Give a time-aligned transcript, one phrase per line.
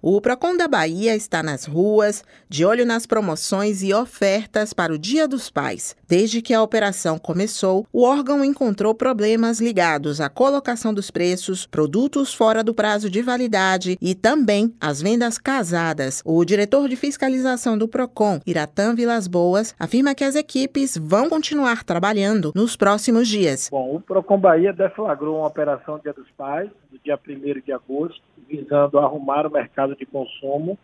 [0.00, 4.98] O Procon da Bahia está nas ruas, de olho nas promoções e ofertas para o
[4.98, 5.96] Dia dos Pais.
[6.06, 12.32] Desde que a operação começou, o órgão encontrou problemas ligados à colocação dos preços, produtos
[12.32, 16.22] fora do prazo de validade e também as vendas casadas.
[16.24, 21.82] O diretor de fiscalização do Procon, Iratã Vilas Boas, afirma que as equipes vão continuar
[21.82, 23.68] trabalhando nos próximos dias.
[23.68, 26.70] Bom, o Procon Bahia deflagrou uma operação Dia dos Pais,
[27.08, 30.78] dia 1 de agosto, visando arrumar o mercado de consumo,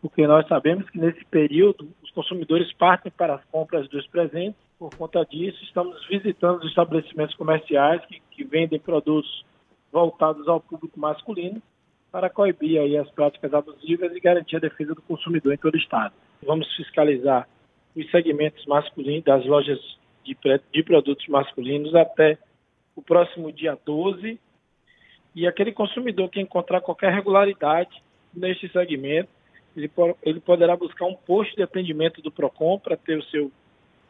[0.00, 4.60] porque nós sabemos que nesse período os consumidores partem para as compras dos presentes.
[4.78, 9.44] Por conta disso, estamos visitando os estabelecimentos comerciais que, que vendem produtos
[9.92, 11.62] voltados ao público masculino
[12.10, 15.78] para coibir aí as práticas abusivas e garantir a defesa do consumidor em todo o
[15.78, 16.14] estado.
[16.42, 17.46] Vamos fiscalizar
[17.94, 19.78] os segmentos masculinos das lojas
[20.24, 20.36] de,
[20.72, 22.38] de produtos masculinos até
[22.96, 24.40] o próximo dia 12
[25.34, 28.02] e aquele consumidor que encontrar qualquer regularidade
[28.34, 29.28] neste segmento,
[29.76, 29.90] ele,
[30.22, 33.50] ele poderá buscar um posto de atendimento do PROCON para ter o seu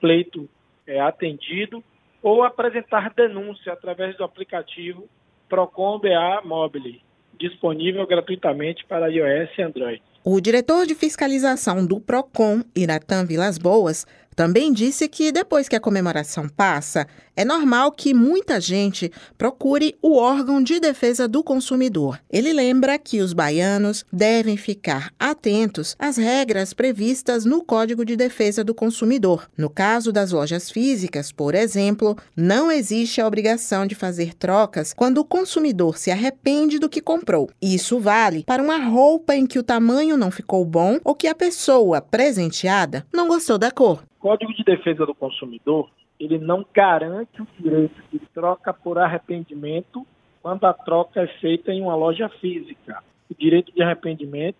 [0.00, 0.48] pleito
[0.86, 1.84] é, atendido
[2.22, 5.08] ou apresentar denúncia através do aplicativo
[5.48, 7.02] PROCON BA Mobile,
[7.38, 10.02] disponível gratuitamente para iOS e Android.
[10.22, 14.06] O diretor de fiscalização do PROCON, Iratã Vilas Boas,
[14.40, 20.16] também disse que depois que a comemoração passa, é normal que muita gente procure o
[20.16, 22.18] órgão de defesa do consumidor.
[22.30, 28.64] Ele lembra que os baianos devem ficar atentos às regras previstas no Código de Defesa
[28.64, 29.46] do Consumidor.
[29.58, 35.18] No caso das lojas físicas, por exemplo, não existe a obrigação de fazer trocas quando
[35.18, 37.50] o consumidor se arrepende do que comprou.
[37.60, 41.34] Isso vale para uma roupa em que o tamanho não ficou bom ou que a
[41.34, 44.02] pessoa presenteada não gostou da cor.
[44.20, 50.06] Código de Defesa do Consumidor, ele não garante o direito de troca por arrependimento
[50.42, 53.02] quando a troca é feita em uma loja física.
[53.30, 54.58] O direito de arrependimento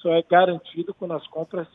[0.00, 1.66] só é garantido quando as compras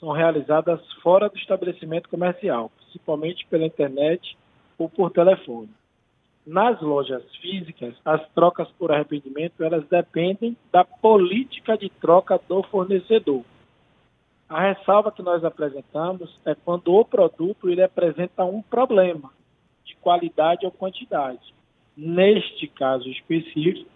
[0.00, 4.34] são realizadas fora do estabelecimento comercial, principalmente pela internet
[4.78, 5.68] ou por telefone.
[6.46, 13.44] Nas lojas físicas, as trocas por arrependimento elas dependem da política de troca do fornecedor.
[14.48, 19.30] A ressalva que nós apresentamos é quando o produto ele apresenta um problema
[19.84, 21.52] de qualidade ou quantidade.
[21.94, 23.90] Neste caso específico,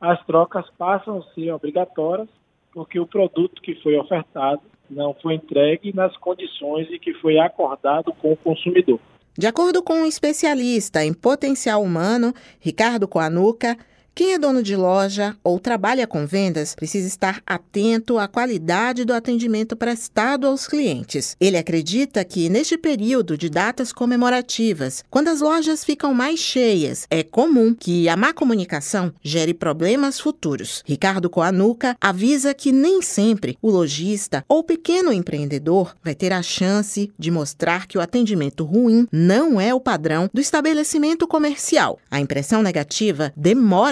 [0.00, 2.28] as trocas passam a ser obrigatórias
[2.72, 8.12] porque o produto que foi ofertado não foi entregue nas condições em que foi acordado
[8.12, 9.00] com o consumidor.
[9.36, 13.76] De acordo com um especialista em potencial humano, Ricardo Coanuca,
[14.14, 19.14] quem é dono de loja ou trabalha com vendas precisa estar atento à qualidade do
[19.14, 21.36] atendimento prestado aos clientes.
[21.40, 27.22] Ele acredita que, neste período de datas comemorativas, quando as lojas ficam mais cheias, é
[27.22, 30.82] comum que a má comunicação gere problemas futuros.
[30.84, 37.10] Ricardo Coanuca avisa que nem sempre o lojista ou pequeno empreendedor vai ter a chance
[37.18, 41.98] de mostrar que o atendimento ruim não é o padrão do estabelecimento comercial.
[42.10, 43.32] A impressão negativa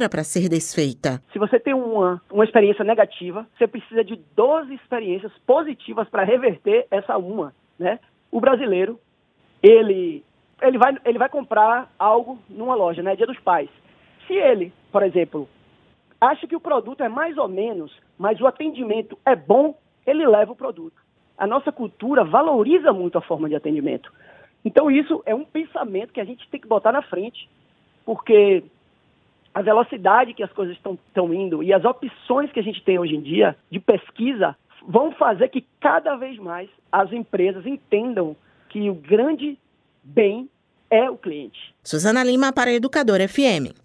[0.09, 1.23] demora para ser desfeita?
[1.33, 6.87] Se você tem uma, uma experiência negativa, você precisa de 12 experiências positivas para reverter
[6.91, 8.01] essa uma, né?
[8.33, 8.99] O brasileiro,
[9.63, 10.25] ele,
[10.61, 13.15] ele, vai, ele vai comprar algo numa loja, né?
[13.15, 13.69] Dia dos pais.
[14.27, 15.49] Se ele, por exemplo,
[16.21, 19.77] acha que o produto é mais ou menos, mas o atendimento é bom,
[20.07, 21.01] ele leva o produto.
[21.37, 24.13] A nossa cultura valoriza muito a forma de atendimento.
[24.65, 27.49] Então, isso é um pensamento que a gente tem que botar na frente,
[28.05, 28.65] porque
[29.55, 33.15] a velocidade que as coisas estão indo e as opções que a gente tem hoje
[33.15, 38.37] em dia de pesquisa vão fazer que cada vez mais as empresas entendam
[38.69, 39.59] que o grande
[40.03, 40.49] bem
[40.91, 41.75] é o cliente.
[41.83, 43.79] Suzana Lima para Educador FM.